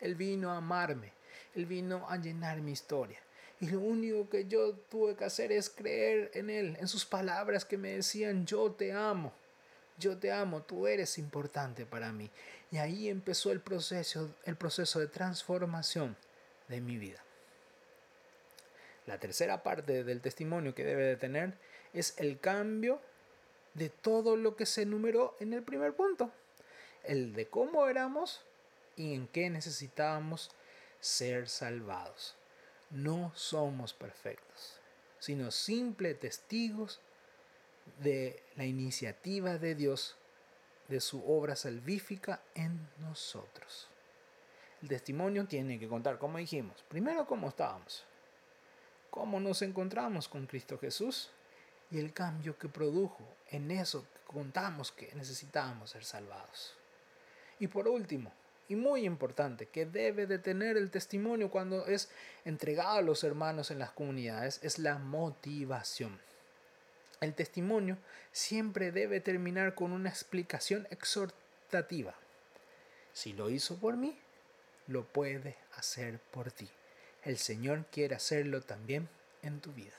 Él 0.00 0.14
vino 0.14 0.50
a 0.50 0.56
amarme 0.56 1.12
Él 1.54 1.66
vino 1.66 2.08
a 2.08 2.16
llenar 2.16 2.60
mi 2.60 2.72
historia. 2.72 3.18
Y 3.60 3.68
lo 3.68 3.78
único 3.78 4.28
que 4.28 4.46
yo 4.46 4.74
tuve 4.90 5.14
que 5.14 5.24
hacer 5.24 5.52
es 5.52 5.70
creer 5.70 6.32
en 6.34 6.50
Él, 6.50 6.76
en 6.80 6.88
sus 6.88 7.06
palabras 7.06 7.64
que 7.64 7.78
me 7.78 7.92
decían, 7.92 8.44
yo 8.44 8.72
te 8.72 8.92
amo, 8.92 9.32
yo 9.98 10.18
te 10.18 10.32
amo, 10.32 10.62
tú 10.62 10.86
eres 10.86 11.18
importante 11.18 11.86
para 11.86 12.12
mí. 12.12 12.30
Y 12.70 12.78
ahí 12.78 13.08
empezó 13.08 13.52
el 13.52 13.60
proceso, 13.60 14.34
el 14.44 14.56
proceso 14.56 14.98
de 14.98 15.06
transformación 15.06 16.16
de 16.68 16.80
mi 16.80 16.96
vida. 16.96 17.22
La 19.06 19.18
tercera 19.18 19.62
parte 19.62 20.04
del 20.04 20.20
testimonio 20.20 20.74
que 20.74 20.84
debe 20.84 21.04
de 21.04 21.16
tener 21.16 21.54
es 21.92 22.14
el 22.18 22.38
cambio 22.38 23.00
de 23.74 23.88
todo 23.88 24.36
lo 24.36 24.56
que 24.56 24.66
se 24.66 24.82
enumeró 24.82 25.36
en 25.40 25.52
el 25.52 25.62
primer 25.62 25.94
punto. 25.94 26.30
El 27.04 27.34
de 27.34 27.48
cómo 27.48 27.86
éramos 27.88 28.42
y 28.96 29.14
en 29.14 29.26
qué 29.26 29.50
necesitábamos 29.50 30.50
ser 31.00 31.48
salvados. 31.48 32.36
No 32.90 33.32
somos 33.34 33.92
perfectos, 33.92 34.78
sino 35.18 35.50
simples 35.50 36.20
testigos 36.20 37.00
de 38.00 38.42
la 38.56 38.64
iniciativa 38.64 39.58
de 39.58 39.74
Dios, 39.74 40.16
de 40.88 41.00
su 41.00 41.24
obra 41.24 41.56
salvífica 41.56 42.42
en 42.54 42.88
nosotros. 42.98 43.88
El 44.82 44.88
testimonio 44.88 45.46
tiene 45.46 45.78
que 45.78 45.88
contar, 45.88 46.18
como 46.18 46.38
dijimos, 46.38 46.82
primero 46.88 47.26
cómo 47.26 47.48
estábamos, 47.48 48.04
cómo 49.10 49.38
nos 49.38 49.62
encontramos 49.62 50.28
con 50.28 50.46
Cristo 50.46 50.78
Jesús 50.78 51.30
y 51.90 51.98
el 51.98 52.12
cambio 52.12 52.58
que 52.58 52.68
produjo 52.68 53.22
en 53.50 53.70
eso 53.70 54.06
contamos 54.26 54.90
que 54.90 55.14
necesitábamos 55.14 55.90
ser 55.90 56.04
salvados. 56.04 56.74
Y 57.58 57.68
por 57.68 57.86
último, 57.86 58.32
y 58.68 58.74
muy 58.74 59.04
importante, 59.04 59.66
que 59.66 59.86
debe 59.86 60.26
de 60.26 60.38
tener 60.38 60.76
el 60.76 60.90
testimonio 60.90 61.50
cuando 61.50 61.86
es 61.86 62.10
entregado 62.44 62.98
a 62.98 63.02
los 63.02 63.22
hermanos 63.22 63.70
en 63.70 63.78
las 63.78 63.90
comunidades, 63.90 64.58
es 64.62 64.78
la 64.78 64.98
motivación. 64.98 66.18
El 67.22 67.34
testimonio 67.34 67.98
siempre 68.32 68.90
debe 68.90 69.20
terminar 69.20 69.76
con 69.76 69.92
una 69.92 70.08
explicación 70.08 70.88
exhortativa. 70.90 72.16
Si 73.12 73.32
lo 73.32 73.48
hizo 73.48 73.76
por 73.76 73.96
mí, 73.96 74.18
lo 74.88 75.04
puede 75.06 75.56
hacer 75.76 76.18
por 76.32 76.50
ti. 76.50 76.68
El 77.22 77.38
Señor 77.38 77.86
quiere 77.92 78.16
hacerlo 78.16 78.60
también 78.60 79.08
en 79.42 79.60
tu 79.60 79.72
vida. 79.72 79.94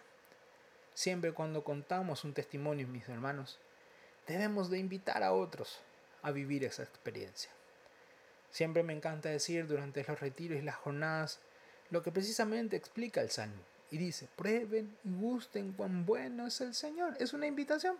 Siempre 0.96 1.32
cuando 1.32 1.64
contamos 1.64 2.26
un 2.26 2.34
testimonio, 2.34 2.90
mis 2.90 3.08
hermanos, 3.08 3.58
debemos 4.28 4.70
de 4.70 4.80
invitar 4.80 5.24
a 5.24 5.32
otros 5.32 5.80
a 6.24 6.32
vivir 6.32 6.66
esa 6.66 6.84
experiencia. 6.84 7.52
Siempre 8.52 8.84
me 8.84 8.92
encanta 8.92 9.30
decir 9.30 9.66
durante 9.66 10.04
los 10.04 10.20
retiros 10.20 10.60
y 10.60 10.62
las 10.62 10.76
jornadas 10.76 11.40
lo 11.90 12.04
que 12.04 12.12
precisamente 12.12 12.76
explica 12.76 13.22
el 13.22 13.30
Salmo 13.30 13.64
y 13.94 13.98
dice, 14.00 14.28
prueben 14.36 14.98
y 15.04 15.14
gusten 15.14 15.72
cuán 15.72 16.04
bueno 16.04 16.48
es 16.48 16.60
el 16.62 16.74
Señor. 16.74 17.16
Es 17.20 17.32
una 17.34 17.46
invitación. 17.46 17.96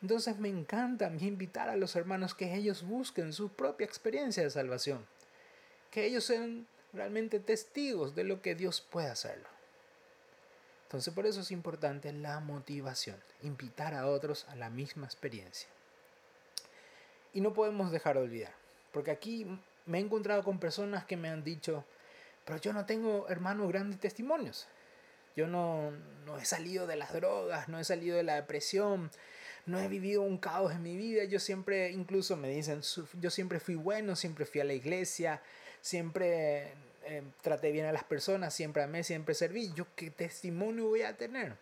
Entonces 0.00 0.38
me 0.38 0.48
encanta 0.48 1.12
invitar 1.20 1.68
a 1.68 1.76
los 1.76 1.94
hermanos 1.94 2.34
que 2.34 2.54
ellos 2.54 2.84
busquen 2.84 3.34
su 3.34 3.50
propia 3.50 3.84
experiencia 3.84 4.42
de 4.42 4.48
salvación. 4.48 5.04
Que 5.90 6.06
ellos 6.06 6.24
sean 6.24 6.66
realmente 6.94 7.38
testigos 7.38 8.14
de 8.14 8.24
lo 8.24 8.40
que 8.40 8.54
Dios 8.54 8.80
puede 8.80 9.08
hacerlo. 9.08 9.46
Entonces 10.84 11.12
por 11.12 11.26
eso 11.26 11.42
es 11.42 11.50
importante 11.50 12.10
la 12.14 12.40
motivación, 12.40 13.18
invitar 13.42 13.92
a 13.92 14.06
otros 14.06 14.46
a 14.48 14.56
la 14.56 14.70
misma 14.70 15.04
experiencia. 15.04 15.68
Y 17.34 17.42
no 17.42 17.52
podemos 17.52 17.92
dejar 17.92 18.16
de 18.16 18.22
olvidar, 18.22 18.54
porque 18.90 19.10
aquí 19.10 19.46
me 19.84 19.98
he 19.98 20.00
encontrado 20.00 20.42
con 20.44 20.58
personas 20.58 21.04
que 21.04 21.18
me 21.18 21.28
han 21.28 21.44
dicho, 21.44 21.84
pero 22.48 22.60
yo 22.62 22.72
no 22.72 22.86
tengo, 22.86 23.28
hermano, 23.28 23.68
grandes 23.68 24.00
testimonios. 24.00 24.66
Yo 25.36 25.46
no, 25.46 25.90
no 26.24 26.38
he 26.38 26.46
salido 26.46 26.86
de 26.86 26.96
las 26.96 27.12
drogas, 27.12 27.68
no 27.68 27.78
he 27.78 27.84
salido 27.84 28.16
de 28.16 28.22
la 28.22 28.36
depresión, 28.36 29.10
no 29.66 29.78
he 29.78 29.86
vivido 29.86 30.22
un 30.22 30.38
caos 30.38 30.72
en 30.72 30.82
mi 30.82 30.96
vida. 30.96 31.24
Yo 31.24 31.40
siempre, 31.40 31.90
incluso 31.90 32.38
me 32.38 32.48
dicen, 32.48 32.80
yo 33.20 33.28
siempre 33.28 33.60
fui 33.60 33.74
bueno, 33.74 34.16
siempre 34.16 34.46
fui 34.46 34.62
a 34.62 34.64
la 34.64 34.72
iglesia, 34.72 35.42
siempre 35.82 36.72
eh, 37.04 37.22
traté 37.42 37.70
bien 37.70 37.84
a 37.84 37.92
las 37.92 38.04
personas, 38.04 38.54
siempre 38.54 38.82
amé, 38.82 39.04
siempre 39.04 39.34
serví. 39.34 39.70
¿Yo 39.74 39.86
qué 39.94 40.10
testimonio 40.10 40.86
voy 40.86 41.02
a 41.02 41.18
tener? 41.18 41.54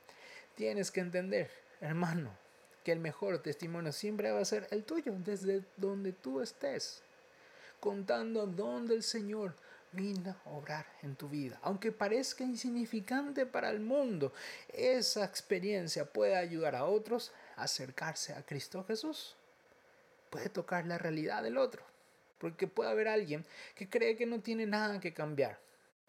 Tienes 0.55 0.93
que 0.93 1.01
entender, 1.01 1.51
hermano, 1.81 2.31
que 2.85 2.93
el 2.93 3.01
mejor 3.01 3.43
testimonio 3.43 3.91
siempre 3.91 4.31
va 4.31 4.39
a 4.39 4.45
ser 4.45 4.69
el 4.71 4.85
tuyo, 4.85 5.15
desde 5.25 5.65
donde 5.77 6.13
tú 6.13 6.41
estés, 6.41 7.03
contando 7.81 8.47
dónde 8.47 8.95
el 8.95 9.03
Señor 9.03 9.57
vino 9.93 10.37
a 10.45 10.51
obrar 10.51 10.87
en 11.03 11.17
tu 11.17 11.29
vida. 11.29 11.59
Aunque 11.63 11.93
parezca 11.93 12.45
insignificante 12.45 13.47
para 13.47 13.71
el 13.71 13.81
mundo, 13.81 14.33
esa 14.69 15.25
experiencia 15.25 16.05
puede 16.13 16.37
ayudar 16.37 16.75
a 16.75 16.85
otros 16.85 17.33
a 17.57 17.65
acercarse 17.65 18.35
a 18.35 18.45
Cristo 18.45 18.85
Jesús. 18.85 19.37
Puede 20.31 20.49
tocar 20.49 20.87
la 20.87 20.99
realidad 20.99 21.43
del 21.43 21.59
otro. 21.59 21.83
Porque 22.39 22.67
puede 22.67 22.91
haber 22.91 23.09
alguien 23.09 23.47
que 23.75 23.89
cree 23.89 24.17
que 24.17 24.27
no 24.27 24.41
tiene 24.41 24.67
nada 24.67 25.01
que 25.01 25.15
cambiar. 25.15 25.59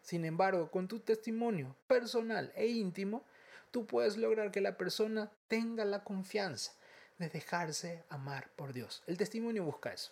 Sin 0.02 0.26
embargo, 0.26 0.70
con 0.72 0.88
tu 0.88 1.00
testimonio 1.00 1.76
personal 1.88 2.52
e 2.56 2.68
íntimo, 2.68 3.24
tú 3.72 3.86
puedes 3.86 4.18
lograr 4.18 4.52
que 4.52 4.62
la 4.62 4.78
persona 4.78 5.32
tenga 5.48 5.86
la 5.86 6.04
confianza 6.04 6.74
de 7.18 7.30
dejarse 7.30 8.04
amar 8.10 8.50
por 8.56 8.74
Dios. 8.74 9.04
El 9.08 9.18
testimonio 9.18 9.64
busca 9.64 9.94
eso. 9.94 10.12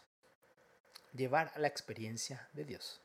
Llevar 1.14 1.52
a 1.56 1.60
la 1.60 1.68
experiencia 1.68 2.48
de 2.54 2.66
Dios. 2.66 3.02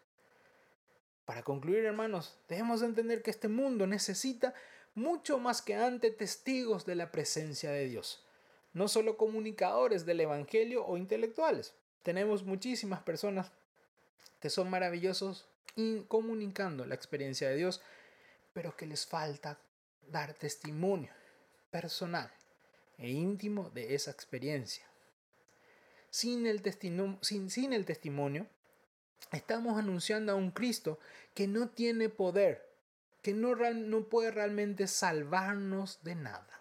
Para 1.31 1.45
concluir, 1.45 1.85
hermanos, 1.85 2.37
debemos 2.49 2.83
entender 2.83 3.23
que 3.23 3.31
este 3.31 3.47
mundo 3.47 3.87
necesita 3.87 4.53
mucho 4.97 5.39
más 5.39 5.63
que 5.63 5.77
antes 5.77 6.17
testigos 6.17 6.85
de 6.87 6.97
la 6.97 7.13
presencia 7.13 7.71
de 7.71 7.87
Dios, 7.87 8.27
no 8.73 8.89
solo 8.89 9.17
comunicadores 9.17 10.05
del 10.05 10.23
Evangelio 10.23 10.85
o 10.85 10.97
intelectuales. 10.97 11.73
Tenemos 12.03 12.43
muchísimas 12.43 13.01
personas 13.03 13.53
que 14.41 14.51
son 14.51 14.71
maravillosos 14.71 15.47
comunicando 16.09 16.85
la 16.85 16.97
experiencia 16.97 17.49
de 17.49 17.59
Dios, 17.59 17.81
pero 18.53 18.77
que 18.77 18.87
les 18.87 19.07
falta 19.07 19.57
dar 20.09 20.35
testimonio 20.35 21.13
personal 21.71 22.29
e 22.99 23.09
íntimo 23.09 23.71
de 23.71 23.95
esa 23.95 24.11
experiencia. 24.11 24.85
Sin 26.11 26.49
el, 26.49 26.61
sin, 27.21 27.51
sin 27.51 27.73
el 27.73 27.85
testimonio, 27.85 28.49
estamos 29.33 29.79
anunciando 29.79 30.33
a 30.33 30.35
un 30.35 30.51
Cristo 30.51 30.99
que 31.35 31.47
no 31.47 31.69
tiene 31.69 32.09
poder, 32.09 32.69
que 33.23 33.33
no, 33.35 33.55
no 33.55 34.05
puede 34.05 34.31
realmente 34.31 34.87
salvarnos 34.87 36.03
de 36.03 36.15
nada. 36.15 36.61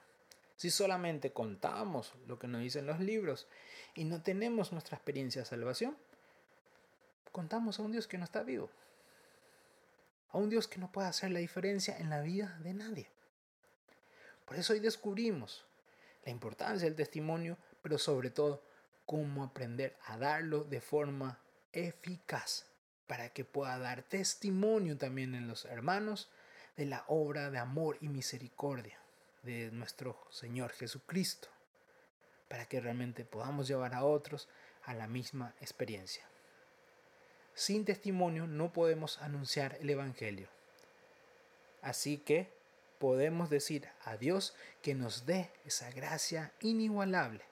Si 0.55 0.69
solamente 0.69 1.31
contamos 1.31 2.13
lo 2.27 2.37
que 2.37 2.47
nos 2.47 2.61
dicen 2.61 2.85
los 2.85 2.99
libros 2.99 3.47
y 3.95 4.03
no 4.03 4.21
tenemos 4.21 4.71
nuestra 4.71 4.97
experiencia 4.97 5.41
de 5.41 5.47
salvación, 5.47 5.97
contamos 7.31 7.79
a 7.79 7.83
un 7.83 7.91
Dios 7.91 8.07
que 8.07 8.17
no 8.17 8.25
está 8.25 8.43
vivo. 8.43 8.69
A 10.31 10.37
un 10.37 10.49
Dios 10.49 10.67
que 10.67 10.79
no 10.79 10.91
puede 10.91 11.07
hacer 11.07 11.31
la 11.31 11.39
diferencia 11.39 11.97
en 11.97 12.09
la 12.09 12.21
vida 12.21 12.59
de 12.61 12.73
nadie. 12.73 13.07
Por 14.45 14.57
eso 14.57 14.73
hoy 14.73 14.79
descubrimos 14.79 15.65
la 16.25 16.31
importancia 16.31 16.85
del 16.85 16.95
testimonio, 16.95 17.57
pero 17.81 17.97
sobre 17.97 18.29
todo 18.29 18.61
cómo 19.05 19.43
aprender 19.43 19.95
a 20.05 20.17
darlo 20.17 20.63
de 20.65 20.81
forma 20.81 21.39
eficaz 21.73 22.65
para 23.07 23.29
que 23.29 23.43
pueda 23.43 23.77
dar 23.79 24.03
testimonio 24.03 24.97
también 24.97 25.33
en 25.33 25.47
los 25.47 25.65
hermanos 25.65 26.29
de 26.77 26.85
la 26.85 27.03
obra 27.07 27.49
de 27.49 27.57
amor 27.57 27.97
y 28.01 28.07
misericordia 28.07 28.99
de 29.43 29.71
nuestro 29.71 30.15
Señor 30.29 30.71
Jesucristo, 30.71 31.47
para 32.47 32.65
que 32.65 32.79
realmente 32.79 33.25
podamos 33.25 33.67
llevar 33.67 33.93
a 33.93 34.03
otros 34.03 34.47
a 34.83 34.93
la 34.93 35.07
misma 35.07 35.55
experiencia. 35.59 36.23
Sin 37.53 37.83
testimonio 37.83 38.47
no 38.47 38.71
podemos 38.71 39.19
anunciar 39.21 39.77
el 39.81 39.89
Evangelio. 39.89 40.47
Así 41.81 42.17
que 42.17 42.53
podemos 42.99 43.49
decir 43.49 43.87
a 44.03 44.17
Dios 44.17 44.55
que 44.81 44.93
nos 44.93 45.25
dé 45.25 45.51
esa 45.65 45.89
gracia 45.91 46.53
inigualable 46.61 47.43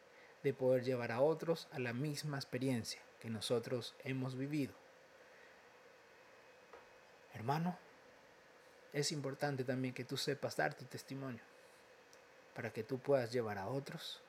de 0.44 0.54
poder 0.54 0.84
llevar 0.84 1.12
a 1.12 1.22
otros 1.22 1.68
a 1.72 1.80
la 1.80 1.94
misma 1.94 2.38
experiencia 2.38 3.02
nosotros 3.30 3.96
hemos 4.04 4.36
vivido. 4.36 4.74
Hermano, 7.34 7.78
es 8.94 9.12
importante 9.12 9.64
también 9.64 9.94
que 9.94 10.04
tú 10.06 10.18
sepas 10.18 10.56
dar 10.56 10.74
tu 10.74 10.86
testimonio 10.86 11.42
para 12.56 12.74
que 12.74 12.84
tú 12.84 13.00
puedas 13.00 13.32
llevar 13.32 13.58
a 13.58 13.68
otros 13.68 14.22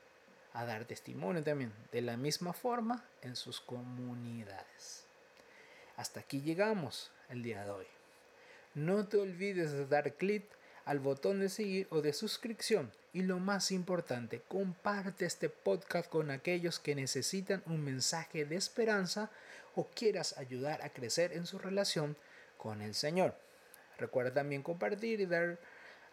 a 0.52 0.64
dar 0.64 0.84
testimonio 0.84 1.42
también 1.42 1.72
de 1.92 2.02
la 2.02 2.16
misma 2.16 2.52
forma 2.52 3.04
en 3.22 3.36
sus 3.36 3.60
comunidades. 3.60 5.06
Hasta 5.96 6.20
aquí 6.20 6.40
llegamos 6.40 7.10
el 7.28 7.42
día 7.42 7.64
de 7.64 7.70
hoy. 7.70 7.86
No 8.74 9.06
te 9.06 9.18
olvides 9.18 9.72
de 9.72 9.86
dar 9.86 10.14
clic 10.14 10.44
al 10.88 11.00
botón 11.00 11.38
de 11.38 11.50
seguir 11.50 11.86
o 11.90 12.00
de 12.00 12.14
suscripción 12.14 12.90
y 13.12 13.20
lo 13.20 13.38
más 13.38 13.72
importante, 13.72 14.40
comparte 14.48 15.26
este 15.26 15.50
podcast 15.50 16.08
con 16.08 16.30
aquellos 16.30 16.78
que 16.78 16.94
necesitan 16.94 17.62
un 17.66 17.84
mensaje 17.84 18.46
de 18.46 18.56
esperanza 18.56 19.30
o 19.74 19.84
quieras 19.84 20.38
ayudar 20.38 20.80
a 20.80 20.88
crecer 20.88 21.34
en 21.34 21.44
su 21.44 21.58
relación 21.58 22.16
con 22.56 22.80
el 22.80 22.94
Señor. 22.94 23.34
Recuerda 23.98 24.32
también 24.32 24.62
compartir 24.62 25.20
y 25.20 25.26
dar 25.26 25.58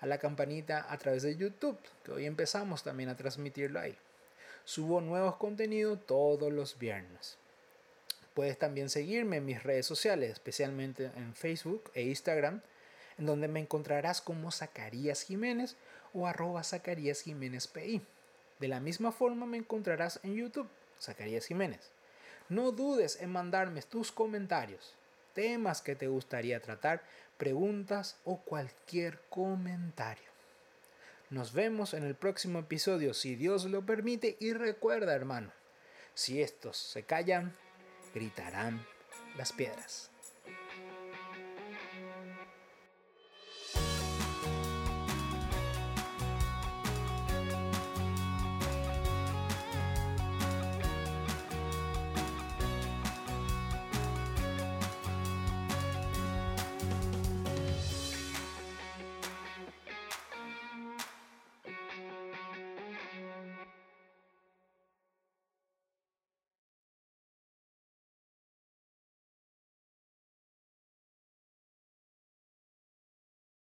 a 0.01 0.05
la 0.07 0.17
campanita 0.17 0.85
a 0.91 0.97
través 0.97 1.23
de 1.23 1.37
YouTube, 1.37 1.79
que 2.03 2.11
hoy 2.11 2.25
empezamos 2.25 2.83
también 2.83 3.07
a 3.07 3.15
transmitirlo 3.15 3.79
ahí. 3.79 3.97
Subo 4.65 4.99
nuevos 4.99 5.37
contenidos 5.37 6.05
todos 6.05 6.51
los 6.51 6.77
viernes. 6.77 7.37
Puedes 8.33 8.59
también 8.59 8.89
seguirme 8.89 9.37
en 9.37 9.45
mis 9.45 9.63
redes 9.63 9.85
sociales, 9.85 10.33
especialmente 10.33 11.11
en 11.15 11.33
Facebook 11.33 11.91
e 11.93 12.01
Instagram, 12.01 12.61
en 13.17 13.25
donde 13.25 13.47
me 13.47 13.59
encontrarás 13.59 14.21
como 14.21 14.51
Zacarías 14.51 15.21
Jiménez 15.21 15.75
o 16.13 16.27
arroba 16.27 16.63
Zacarías 16.63 17.21
Jiménez 17.21 17.67
PI. 17.67 18.01
De 18.59 18.67
la 18.67 18.79
misma 18.79 19.11
forma 19.11 19.45
me 19.45 19.57
encontrarás 19.57 20.19
en 20.23 20.35
YouTube, 20.35 20.69
Zacarías 21.01 21.45
Jiménez. 21.45 21.91
No 22.49 22.71
dudes 22.71 23.19
en 23.21 23.31
mandarme 23.31 23.81
tus 23.81 24.11
comentarios, 24.11 24.93
temas 25.33 25.81
que 25.81 25.95
te 25.95 26.07
gustaría 26.07 26.61
tratar, 26.61 27.03
preguntas 27.37 28.17
o 28.23 28.37
cualquier 28.37 29.19
comentario. 29.29 30.35
Nos 31.29 31.53
vemos 31.53 31.93
en 31.93 32.03
el 32.03 32.15
próximo 32.15 32.59
episodio 32.59 33.13
si 33.13 33.35
Dios 33.35 33.65
lo 33.65 33.85
permite 33.85 34.37
y 34.39 34.53
recuerda 34.53 35.15
hermano, 35.15 35.51
si 36.13 36.41
estos 36.41 36.77
se 36.77 37.03
callan, 37.03 37.55
gritarán 38.13 38.85
las 39.35 39.51
piedras. 39.51 40.11